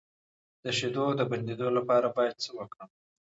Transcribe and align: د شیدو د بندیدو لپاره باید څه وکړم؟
د 0.63 0.65
شیدو 0.77 1.05
د 1.19 1.21
بندیدو 1.31 1.67
لپاره 1.77 2.07
باید 2.17 2.35
څه 2.43 2.49
وکړم؟ 2.57 2.89